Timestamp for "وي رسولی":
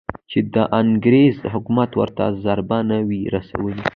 3.07-3.83